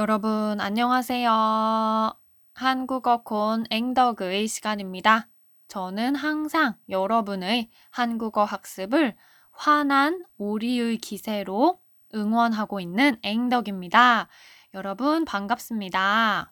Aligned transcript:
여러분, 0.00 0.62
안녕하세요. 0.62 2.14
한국어 2.54 3.22
콘 3.22 3.66
앵덕의 3.70 4.48
시간입니다. 4.48 5.28
저는 5.68 6.16
항상 6.16 6.74
여러분의 6.88 7.68
한국어 7.90 8.44
학습을 8.44 9.14
환한 9.50 10.24
오리의 10.38 10.96
기세로 10.96 11.82
응원하고 12.14 12.80
있는 12.80 13.18
앵덕입니다. 13.22 14.28
여러분, 14.72 15.26
반갑습니다. 15.26 16.50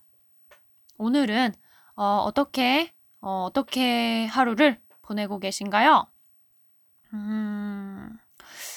오늘은 0.98 1.54
어, 1.96 2.04
어떻게, 2.26 2.92
어, 3.22 3.44
어떻게 3.44 4.26
하루를 4.26 4.78
보내고 5.00 5.38
계신가요? 5.38 6.06
음, 7.14 8.18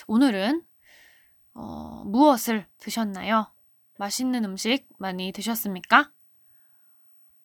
오늘은 0.08 0.64
어, 1.56 2.04
무엇을 2.06 2.66
드셨나요? 2.78 3.51
맛있는 4.02 4.44
음식 4.46 4.88
많이 4.98 5.32
드셨습니까? 5.32 6.12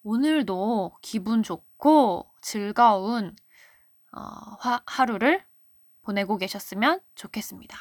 오늘도 0.03 0.97
기분 1.03 1.43
좋고 1.43 2.33
즐거운 2.41 3.37
어, 4.11 4.21
화, 4.61 4.83
하루를 4.87 5.45
보내고 6.01 6.39
계셨으면 6.39 7.01
좋겠습니다. 7.15 7.77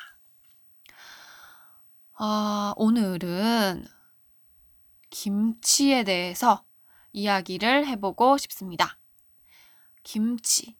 아, 2.16 2.74
오늘은 2.76 3.88
김치에 5.10 6.04
대해서 6.04 6.66
이야기를 7.14 7.88
해보고 7.88 8.38
싶습니다. 8.40 8.98
김치. 10.04 10.76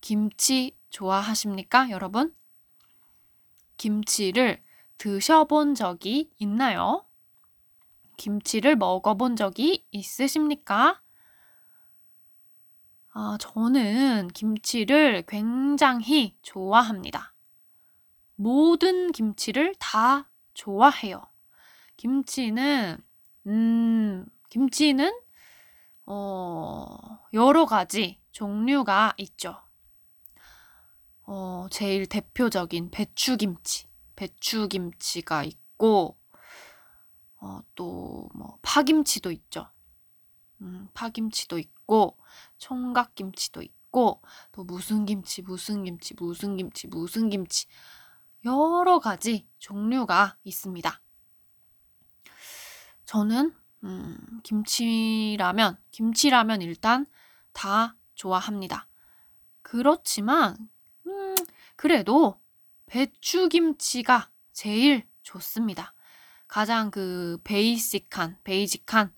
김치 0.00 0.76
좋아하십니까, 0.90 1.90
여러분? 1.90 2.34
김치를 3.76 4.60
드셔본 5.02 5.74
적이 5.74 6.30
있나요? 6.38 7.04
김치를 8.16 8.76
먹어본 8.76 9.34
적이 9.34 9.84
있으십니까? 9.90 11.02
아, 13.12 13.36
저는 13.40 14.28
김치를 14.28 15.24
굉장히 15.26 16.36
좋아합니다. 16.42 17.34
모든 18.36 19.10
김치를 19.10 19.74
다 19.80 20.30
좋아해요. 20.54 21.26
김치는, 21.96 22.98
음, 23.48 24.24
김치는, 24.50 25.20
어, 26.06 27.18
여러 27.32 27.66
가지 27.66 28.20
종류가 28.30 29.14
있죠. 29.16 29.60
어, 31.24 31.66
제일 31.72 32.06
대표적인 32.06 32.92
배추김치. 32.92 33.90
배추김치가 34.16 35.44
있고, 35.44 36.18
어, 37.40 37.60
또, 37.74 38.28
뭐, 38.34 38.58
파김치도 38.62 39.30
있죠. 39.32 39.68
음, 40.60 40.88
파김치도 40.94 41.58
있고, 41.58 42.16
총각김치도 42.58 43.62
있고, 43.62 44.22
또 44.52 44.64
무슨 44.64 45.04
김치, 45.04 45.42
무슨 45.42 45.84
김치, 45.84 46.14
무슨 46.14 46.56
김치, 46.56 46.86
무슨 46.86 47.30
김치. 47.30 47.66
여러 48.44 48.98
가지 48.98 49.48
종류가 49.58 50.36
있습니다. 50.44 51.00
저는, 53.04 53.54
음, 53.84 54.40
김치라면, 54.44 55.76
김치라면 55.90 56.62
일단 56.62 57.06
다 57.52 57.96
좋아합니다. 58.14 58.88
그렇지만, 59.62 60.56
음, 61.06 61.34
그래도 61.76 62.40
배추김치가 62.92 64.28
제일 64.52 65.08
좋습니다. 65.22 65.94
가장 66.46 66.90
그 66.90 67.40
베이직한, 67.42 68.36
베이직한, 68.44 69.14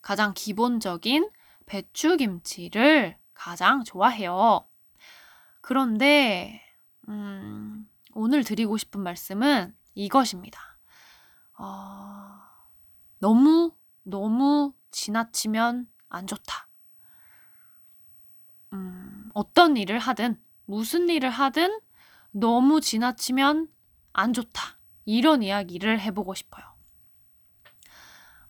가장 0.00 0.32
기본적인 0.32 1.28
배추김치를 1.66 3.18
가장 3.34 3.82
좋아해요. 3.82 4.68
그런데, 5.60 6.62
음, 7.08 7.90
오늘 8.14 8.44
드리고 8.44 8.76
싶은 8.76 9.00
말씀은 9.00 9.74
이것입니다. 9.96 10.60
어, 11.58 12.28
너무, 13.18 13.74
너무 14.04 14.72
지나치면 14.92 15.88
안 16.08 16.26
좋다. 16.28 16.68
음, 18.72 19.30
어떤 19.34 19.76
일을 19.76 19.98
하든, 19.98 20.40
무슨 20.66 21.08
일을 21.08 21.28
하든 21.28 21.80
너무 22.38 22.82
지나치면 22.82 23.68
안 24.12 24.32
좋다. 24.34 24.78
이런 25.06 25.42
이야기를 25.42 26.00
해보고 26.00 26.34
싶어요. 26.34 26.66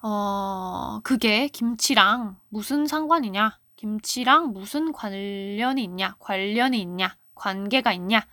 어, 0.03 1.01
그게 1.05 1.47
김치랑 1.47 2.41
무슨 2.49 2.87
상관이냐? 2.87 3.61
김치랑 3.77 4.53
무슨 4.53 4.93
관련이 4.93 5.85
있냐? 5.85 6.17
관련이 6.19 6.81
있냐? 6.81 7.17
관계가 7.37 7.93
있냐? 7.93 8.27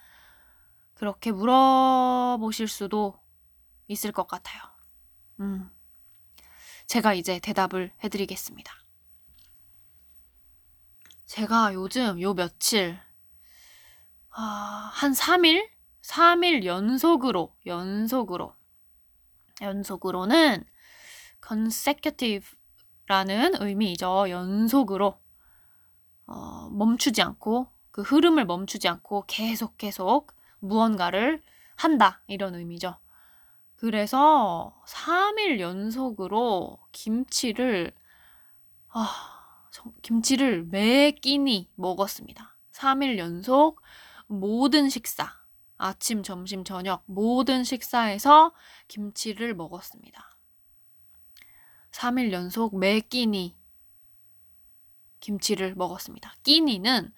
그렇게 0.96 1.32
물어보실 1.32 2.68
수도 2.68 3.20
있을 3.88 4.12
것 4.12 4.28
같아요. 4.28 4.62
음. 5.40 5.70
제가 6.88 7.14
이제 7.14 7.40
대답을 7.40 7.92
해드리겠습니다. 8.04 8.74
제가 11.28 11.76
요즘 11.76 12.20
요 12.22 12.34
며칠 12.34 13.00
아, 14.36 14.90
한 14.94 15.14
3일? 15.14 15.70
3일 16.02 16.66
연속으로, 16.66 17.56
연속으로. 17.66 18.54
연속으로는 19.62 20.66
consecutive라는 21.48 23.62
의미이죠. 23.62 24.30
연속으로 24.30 25.20
어, 26.26 26.70
멈추지 26.72 27.22
않고 27.22 27.68
그 27.92 28.02
흐름을 28.02 28.46
멈추지 28.46 28.88
않고 28.88 29.26
계속 29.28 29.78
계속 29.78 30.34
무언가를 30.60 31.44
한다 31.76 32.24
이런 32.28 32.56
의미죠. 32.56 32.98
그래서 33.76 34.82
3일 34.88 35.60
연속으로 35.60 36.80
김치를 36.92 37.92
아, 38.90 39.70
김치를 40.02 40.66
매 40.66 41.12
끼니 41.12 41.70
먹었습니다. 41.76 42.56
3일 42.72 43.20
연속 43.20 43.80
모든 44.40 44.90
식사, 44.90 45.32
아침, 45.78 46.24
점심, 46.24 46.64
저녁 46.64 47.04
모든 47.06 47.64
식사에서 47.64 48.54
김치를 48.88 49.54
먹었습니다. 49.56 50.30
3일 51.92 52.32
연속 52.32 52.78
매 52.78 53.00
끼니 53.00 53.56
김치를 55.20 55.76
먹었습니다. 55.76 56.34
끼니는 56.44 57.14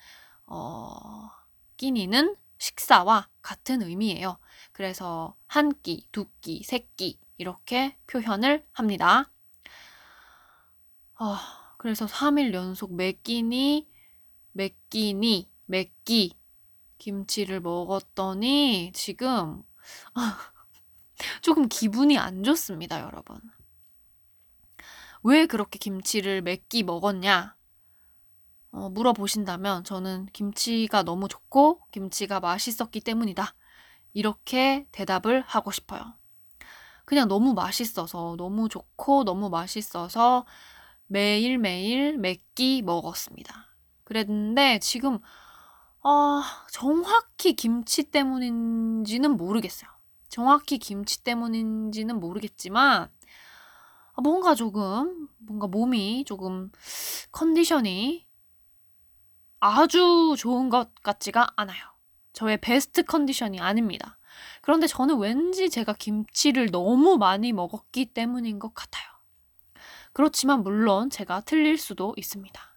어, 0.48 1.30
끼니는 1.78 2.36
식사와 2.58 3.30
같은 3.42 3.82
의미예요. 3.82 4.38
그래서 4.74 5.36
한 5.48 5.72
끼, 5.82 6.08
두 6.12 6.28
끼, 6.42 6.64
세 6.64 6.88
끼 6.96 7.20
이렇게 7.38 7.98
표현을 8.08 8.66
합니다. 8.72 9.32
어, 11.20 11.36
그래서 11.78 12.06
3일 12.06 12.54
연속 12.54 12.94
매 12.94 13.12
끼니, 13.14 13.88
매 14.52 14.70
끼니, 14.90 15.50
매 15.66 15.92
끼 16.04 16.38
김치를 16.98 17.60
먹었더니 17.62 18.92
지금 18.94 19.64
조금 21.42 21.68
기분이 21.70 22.18
안 22.18 22.44
좋습니다, 22.44 23.02
여러분. 23.02 23.40
왜 25.24 25.46
그렇게 25.46 25.78
김치를 25.78 26.42
몇 26.42 26.70
끼 26.70 26.82
먹었냐? 26.84 27.56
어, 28.72 28.90
물어보신다면 28.90 29.84
저는 29.84 30.28
김치가 30.34 31.04
너무 31.04 31.28
좋고 31.28 31.80
김치가 31.92 32.40
맛있었기 32.40 33.00
때문이다. 33.02 33.56
이렇게 34.14 34.88
대답을 34.92 35.42
하고 35.48 35.72
싶어요. 35.72 36.02
그냥 37.06 37.28
너무 37.28 37.54
맛있어서, 37.54 38.36
너무 38.38 38.70
좋고, 38.70 39.24
너무 39.26 39.50
맛있어서 39.50 40.46
매일매일 41.08 42.18
몇 42.18 42.40
끼 42.56 42.82
먹었습니다. 42.84 43.68
그랬는데 44.06 44.80
지금 44.80 45.20
어, 46.06 46.44
정확히 46.70 47.56
김치 47.56 48.04
때문인지는 48.04 49.38
모르겠어요. 49.38 49.90
정확히 50.30 50.78
김치 50.78 51.24
때문인지는 51.24 52.20
모르겠지만, 52.20 53.10
아, 54.14 54.22
뭔가 54.22 54.54
조금, 54.54 55.28
뭔가 55.40 55.66
몸이 55.66 56.24
조금 56.28 56.72
컨디션이 57.32 58.28
아주 59.60 60.36
좋은 60.38 60.70
것 60.70 60.94
같지가 61.02 61.54
않아요. 61.56 61.84
저의 62.34 62.62
베스트 62.62 63.02
컨디션이 63.02 63.60
아닙니다. 63.60 64.20
그런데 64.62 64.86
저는 64.86 65.18
왠지 65.18 65.72
제가 65.72 65.94
김치를 65.94 66.70
너무 66.70 67.18
많이 67.18 67.52
먹었기 67.52 68.14
때문인 68.14 68.60
것 68.60 68.76
같아요. 68.76 69.06
그렇지만 70.14 70.62
물론 70.62 71.10
제가 71.10 71.42
틀릴 71.42 71.80
수도 71.80 72.14
있습니다. 72.16 72.75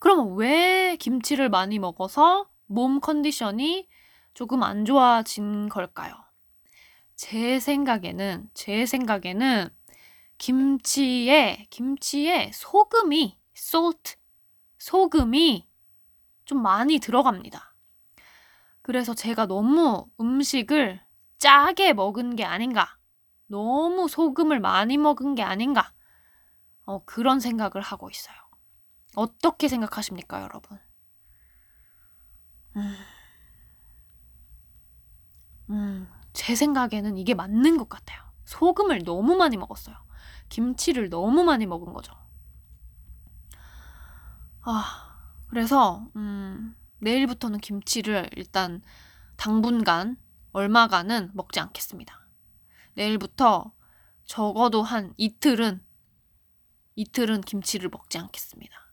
그러면 0.00 0.34
왜 0.36 0.96
김치를 0.96 1.50
많이 1.50 1.78
먹어서 1.78 2.48
몸 2.66 3.00
컨디션이 3.00 3.86
조금 4.32 4.62
안 4.62 4.84
좋아진 4.86 5.68
걸까요? 5.68 6.14
제 7.16 7.60
생각에는, 7.60 8.48
제 8.54 8.86
생각에는 8.86 9.68
김치에, 10.38 11.66
김치에 11.68 12.50
소금이, 12.54 13.36
salt, 13.54 14.16
소금이 14.78 15.68
좀 16.46 16.62
많이 16.62 16.98
들어갑니다. 16.98 17.74
그래서 18.80 19.14
제가 19.14 19.44
너무 19.46 20.06
음식을 20.18 20.98
짜게 21.36 21.92
먹은 21.92 22.36
게 22.36 22.44
아닌가, 22.44 22.96
너무 23.48 24.08
소금을 24.08 24.60
많이 24.60 24.96
먹은 24.96 25.34
게 25.34 25.42
아닌가, 25.42 25.92
어, 26.86 27.04
그런 27.04 27.38
생각을 27.38 27.82
하고 27.82 28.08
있어요. 28.08 28.49
어떻게 29.14 29.68
생각하십니까, 29.68 30.42
여러분? 30.42 30.78
음, 32.76 32.94
음, 35.70 36.08
제 36.32 36.54
생각에는 36.54 37.16
이게 37.18 37.34
맞는 37.34 37.76
것 37.78 37.88
같아요. 37.88 38.20
소금을 38.44 39.04
너무 39.04 39.36
많이 39.36 39.56
먹었어요. 39.56 39.96
김치를 40.48 41.08
너무 41.10 41.44
많이 41.44 41.66
먹은 41.66 41.92
거죠. 41.92 42.12
아, 44.62 45.16
그래서, 45.48 46.08
음, 46.16 46.76
내일부터는 46.98 47.60
김치를 47.60 48.28
일단 48.36 48.82
당분간, 49.36 50.16
얼마간은 50.52 51.30
먹지 51.34 51.60
않겠습니다. 51.60 52.28
내일부터 52.94 53.72
적어도 54.24 54.82
한 54.82 55.14
이틀은, 55.16 55.82
이틀은 56.96 57.40
김치를 57.42 57.88
먹지 57.88 58.18
않겠습니다. 58.18 58.89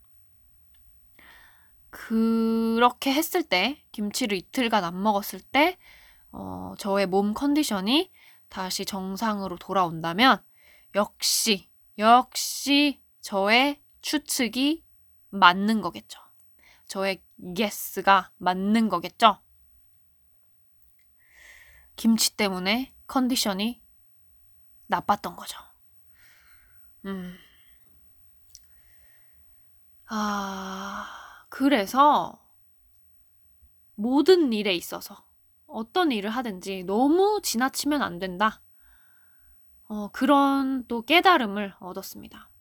그렇게 1.90 3.14
했을 3.14 3.44
때, 3.44 3.84
김치를 3.92 4.38
이틀간 4.38 4.84
안 4.84 5.02
먹었을 5.02 5.40
때, 5.40 5.78
어, 6.32 6.74
저의 6.78 7.08
몸 7.08 7.34
컨디션이 7.34 8.12
다시 8.50 8.86
정상으로 8.86 9.58
돌아온다면, 9.58 10.44
역시, 10.96 11.70
역시 11.98 13.02
저의 13.22 13.82
추측이 14.02 14.86
맞는 15.30 15.82
거겠죠. 15.82 16.20
저의 16.88 17.22
guess가 17.56 18.32
맞는 18.38 18.90
거겠죠. 18.90 19.42
김치 21.96 22.38
때문에 22.38 22.94
컨디션이 23.08 23.82
나빴던 24.88 25.36
거죠. 25.36 25.58
음. 27.06 27.36
아, 30.10 31.27
그래서 31.58 32.40
모든 33.96 34.54
일에 34.54 34.76
있어서 34.76 35.26
어떤 35.66 36.12
일을 36.12 36.30
하든지 36.30 36.84
너무 36.84 37.42
지나치면 37.42 38.04
안 38.04 38.20
된다. 38.20 38.62
어, 39.86 40.10
그런 40.12 40.86
또 40.86 41.02
깨달음을 41.02 41.74
얻었습니다. 41.80 42.52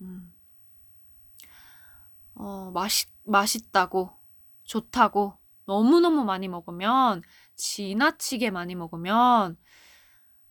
음. 0.00 0.32
어, 2.34 2.70
맛있, 2.72 3.10
맛있다고, 3.24 4.10
좋다고, 4.62 5.36
너무너무 5.66 6.24
많이 6.24 6.48
먹으면, 6.48 7.20
지나치게 7.56 8.50
많이 8.52 8.74
먹으면, 8.74 9.58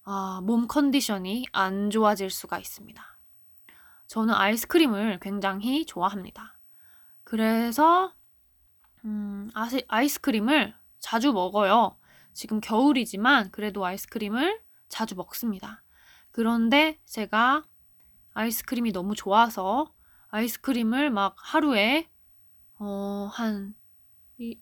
아, 0.03 0.41
몸 0.43 0.67
컨디션이 0.67 1.47
안 1.51 1.89
좋아질 1.89 2.29
수가 2.29 2.59
있습니다. 2.59 3.03
저는 4.05 4.35
아이스크림을 4.35 5.17
굉장히 5.21 5.87
좋아합니다. 5.87 6.52
그래서, 7.23 8.13
음, 9.05 9.49
아시, 9.53 9.83
아이스크림을 9.87 10.73
자주 10.99 11.33
먹어요. 11.33 11.97
지금 12.33 12.59
겨울이지만 12.61 13.51
그래도 13.51 13.85
아이스크림을 13.85 14.61
자주 14.89 15.15
먹습니다. 15.15 15.83
그런데 16.31 16.99
제가 17.05 17.63
아이스크림이 18.33 18.91
너무 18.91 19.15
좋아서 19.15 19.93
아이스크림을 20.29 21.11
막 21.11 21.35
하루에 21.37 22.09
어, 22.79 23.29
한 23.31 23.75
이, 24.39 24.57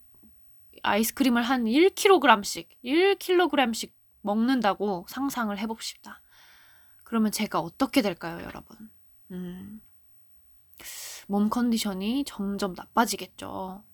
아이스크림을 0.84 1.44
한 1.44 1.66
1kg씩, 1.66 2.68
1kg씩 2.84 3.92
먹는다고 4.22 5.06
상상을 5.08 5.58
해봅시다. 5.58 6.22
그러면 7.04 7.32
제가 7.32 7.60
어떻게 7.60 8.02
될까요, 8.02 8.42
여러분? 8.44 8.90
음, 9.32 9.82
몸 11.32 11.50
컨디션이 11.50 12.26
점점 12.26 12.74
나빠지겠죠. 12.74 13.86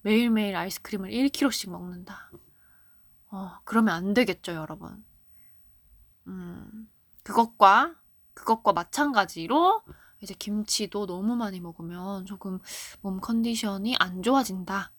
매일매일 0.00 0.56
아이스크림을 0.56 1.08
1kg씩 1.08 1.70
먹는다. 1.70 2.32
어, 3.30 3.60
그러면 3.62 3.94
안 3.94 4.12
되겠죠, 4.12 4.54
여러분. 4.54 5.04
음, 6.26 6.90
그것과, 7.22 7.94
그것과 8.34 8.72
마찬가지로 8.72 9.82
이제 10.20 10.34
김치도 10.34 11.06
너무 11.06 11.36
많이 11.36 11.60
먹으면 11.60 12.26
조금 12.26 12.58
몸 13.02 13.20
컨디션이 13.20 13.94
안 14.00 14.24
좋아진다. 14.24 14.90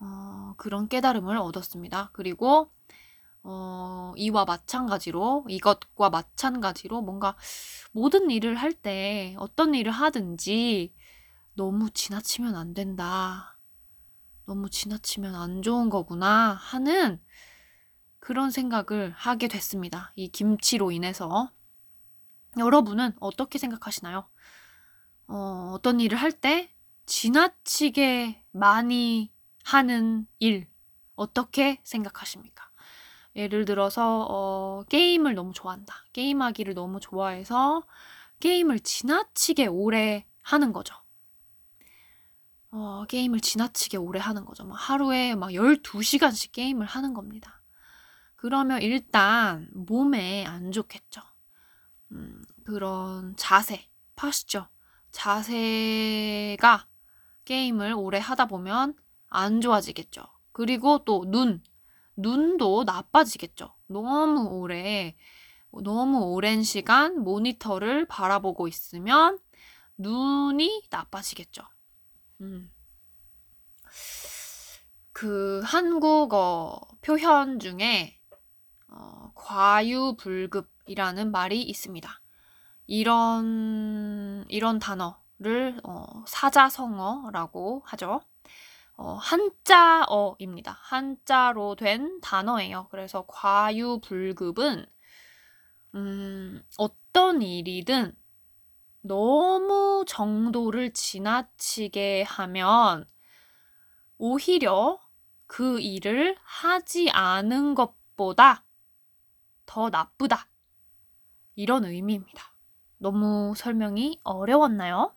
어, 0.00 0.54
그런 0.58 0.86
깨달음을 0.86 1.34
얻었습니다. 1.38 2.10
그리고, 2.12 2.70
어, 3.44 4.12
이와 4.16 4.44
마찬가지로, 4.44 5.46
이것과 5.48 6.10
마찬가지로 6.10 7.02
뭔가 7.02 7.36
모든 7.92 8.30
일을 8.30 8.56
할 8.56 8.72
때 8.74 9.34
어떤 9.38 9.74
일을 9.74 9.92
하든지 9.92 10.94
너무 11.54 11.90
지나치면 11.90 12.56
안 12.56 12.74
된다. 12.74 13.58
너무 14.46 14.70
지나치면 14.70 15.34
안 15.36 15.62
좋은 15.62 15.90
거구나 15.90 16.54
하는 16.54 17.20
그런 18.20 18.50
생각을 18.50 19.12
하게 19.16 19.48
됐습니다. 19.48 20.12
이 20.16 20.28
김치로 20.28 20.90
인해서. 20.92 21.50
여러분은 22.58 23.12
어떻게 23.20 23.58
생각하시나요? 23.58 24.26
어, 25.28 25.72
어떤 25.74 26.00
일을 26.00 26.18
할 26.18 26.32
때 26.32 26.70
지나치게 27.06 28.44
많이 28.52 29.32
하는 29.64 30.26
일, 30.38 30.68
어떻게 31.14 31.80
생각하십니까? 31.84 32.70
예를 33.36 33.64
들어서, 33.64 34.26
어, 34.28 34.82
게임을 34.88 35.34
너무 35.34 35.52
좋아한다. 35.52 35.94
게임하기를 36.12 36.74
너무 36.74 37.00
좋아해서 37.00 37.82
게임을 38.40 38.80
지나치게 38.80 39.66
오래 39.66 40.26
하는 40.42 40.72
거죠. 40.72 40.94
어, 42.70 43.04
게임을 43.06 43.40
지나치게 43.40 43.98
오래 43.98 44.18
하는 44.18 44.44
거죠. 44.44 44.64
막 44.64 44.74
하루에 44.74 45.34
막 45.34 45.50
12시간씩 45.52 46.52
게임을 46.52 46.86
하는 46.86 47.14
겁니다. 47.14 47.62
그러면 48.36 48.82
일단 48.82 49.68
몸에 49.72 50.44
안 50.46 50.72
좋겠죠. 50.72 51.20
음, 52.12 52.42
그런 52.64 53.36
자세, 53.36 53.88
파스죠. 54.16 54.68
자세가 55.10 56.86
게임을 57.44 57.94
오래 57.94 58.18
하다 58.18 58.46
보면 58.46 58.94
안 59.28 59.60
좋아지겠죠. 59.60 60.24
그리고 60.52 61.04
또 61.04 61.24
눈, 61.26 61.62
눈도 62.22 62.84
나빠지겠죠. 62.84 63.74
너무 63.86 64.48
오래, 64.48 65.16
너무 65.82 66.32
오랜 66.32 66.62
시간 66.62 67.18
모니터를 67.20 68.06
바라보고 68.06 68.68
있으면 68.68 69.38
눈이 69.98 70.84
나빠지겠죠. 70.90 71.62
음. 72.40 72.70
그 75.12 75.60
한국어 75.64 76.80
표현 77.02 77.58
중에 77.58 78.18
어, 78.88 79.30
과유불급이라는 79.34 81.30
말이 81.30 81.62
있습니다. 81.62 82.20
이런 82.86 84.44
이런 84.48 84.78
단어를 84.78 85.80
어, 85.84 86.24
사자성어라고 86.26 87.82
하죠. 87.86 88.20
어, 88.96 89.14
한자어입니다. 89.14 90.78
한자로 90.80 91.76
된 91.76 92.20
단어예요. 92.20 92.88
그래서 92.90 93.24
과유불급은 93.26 94.86
음, 95.94 96.62
어떤 96.78 97.42
일이든 97.42 98.16
너무 99.02 100.04
정도를 100.06 100.92
지나치게 100.92 102.22
하면 102.22 103.04
오히려 104.18 105.00
그 105.46 105.80
일을 105.80 106.36
하지 106.42 107.10
않은 107.10 107.74
것보다 107.74 108.64
더 109.66 109.90
나쁘다. 109.90 110.48
이런 111.56 111.84
의미입니다. 111.84 112.54
너무 112.98 113.52
설명이 113.56 114.20
어려웠나요? 114.22 115.14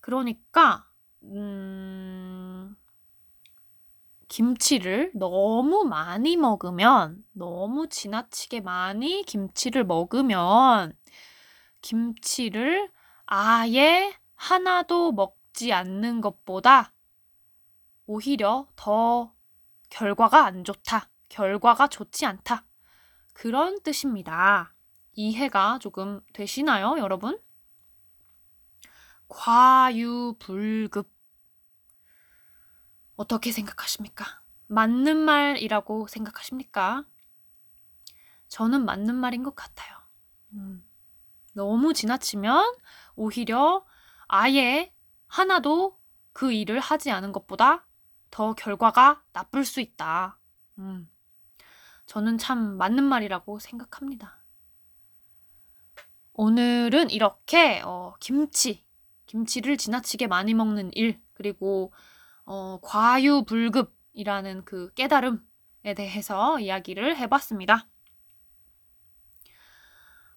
그러니까, 0.00 0.86
음, 1.24 2.17
김치를 4.38 5.10
너무 5.16 5.82
많이 5.82 6.36
먹으면, 6.36 7.24
너무 7.32 7.88
지나치게 7.88 8.60
많이 8.60 9.24
김치를 9.24 9.84
먹으면, 9.84 10.96
김치를 11.80 12.88
아예 13.26 14.16
하나도 14.36 15.10
먹지 15.10 15.72
않는 15.72 16.20
것보다 16.20 16.92
오히려 18.06 18.68
더 18.76 19.34
결과가 19.90 20.44
안 20.44 20.62
좋다. 20.62 21.10
결과가 21.28 21.88
좋지 21.88 22.24
않다. 22.24 22.64
그런 23.32 23.82
뜻입니다. 23.82 24.72
이해가 25.14 25.80
조금 25.80 26.20
되시나요, 26.32 26.94
여러분? 26.98 27.40
과유불급. 29.26 31.17
어떻게 33.18 33.50
생각하십니까? 33.50 34.24
맞는 34.68 35.16
말이라고 35.16 36.06
생각하십니까? 36.06 37.04
저는 38.46 38.84
맞는 38.84 39.16
말인 39.16 39.42
것 39.42 39.56
같아요. 39.56 39.96
음, 40.52 40.86
너무 41.52 41.92
지나치면 41.92 42.76
오히려 43.16 43.84
아예 44.28 44.94
하나도 45.26 45.98
그 46.32 46.52
일을 46.52 46.78
하지 46.78 47.10
않은 47.10 47.32
것보다 47.32 47.84
더 48.30 48.54
결과가 48.54 49.20
나쁠 49.32 49.64
수 49.64 49.80
있다. 49.80 50.38
음, 50.78 51.10
저는 52.06 52.38
참 52.38 52.76
맞는 52.76 53.02
말이라고 53.02 53.58
생각합니다. 53.58 54.38
오늘은 56.34 57.10
이렇게 57.10 57.82
어, 57.84 58.14
김치, 58.20 58.84
김치를 59.26 59.76
지나치게 59.76 60.28
많이 60.28 60.54
먹는 60.54 60.92
일, 60.94 61.20
그리고 61.34 61.92
어, 62.50 62.80
과유불급이라는 62.80 64.64
그 64.64 64.90
깨달음에 64.94 65.38
대해서 65.94 66.58
이야기를 66.58 67.18
해봤습니다. 67.18 67.86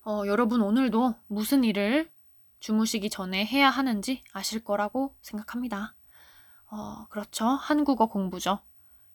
어, 0.03 0.23
여러분 0.27 0.61
오늘도 0.61 1.15
무슨 1.27 1.63
일을 1.63 2.11
주무시기 2.59 3.09
전에 3.09 3.45
해야 3.45 3.69
하는지 3.69 4.23
아실 4.33 4.61
거라고 4.61 5.15
생각합니다. 5.21 5.95
어, 6.69 7.07
그렇죠. 7.07 7.45
한국어 7.45 8.07
공부죠. 8.07 8.59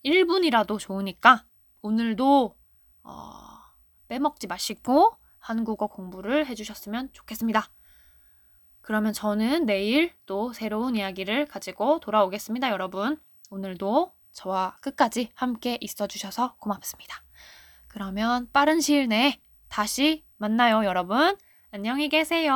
1분이라도 0.02 0.78
좋으니까 0.78 1.44
오늘도 1.82 2.56
어, 3.02 3.12
빼먹지 4.08 4.46
마시고 4.46 5.14
한국어 5.38 5.88
공부를 5.88 6.46
해주셨으면 6.46 7.10
좋겠습니다. 7.12 7.70
그러면 8.86 9.12
저는 9.12 9.66
내일 9.66 10.12
또 10.26 10.52
새로운 10.52 10.94
이야기를 10.94 11.46
가지고 11.46 11.98
돌아오겠습니다, 11.98 12.70
여러분. 12.70 13.20
오늘도 13.50 14.12
저와 14.30 14.76
끝까지 14.80 15.32
함께 15.34 15.76
있어 15.80 16.06
주셔서 16.06 16.54
고맙습니다. 16.60 17.20
그러면 17.88 18.48
빠른 18.52 18.80
시일 18.80 19.08
내에 19.08 19.40
다시 19.68 20.24
만나요, 20.36 20.84
여러분. 20.84 21.36
안녕히 21.72 22.08
계세요. 22.08 22.54